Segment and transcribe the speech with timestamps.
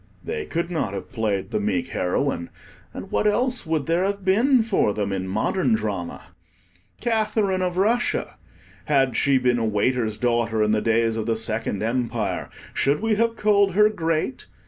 [0.23, 2.49] They could not have played the meek heroine,
[2.91, 6.29] and what else would there have been for them in modern drama?
[6.99, 8.39] Catherine of Russia!
[8.85, 13.13] had she been a waiter's daughter in the days of the Second Empire, should we
[13.13, 14.47] have called her Great?